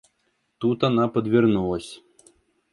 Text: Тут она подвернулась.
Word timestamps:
Тут 0.57 0.81
она 0.83 1.07
подвернулась. 1.07 2.01